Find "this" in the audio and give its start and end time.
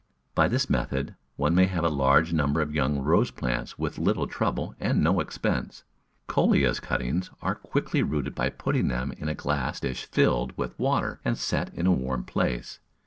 0.47-0.67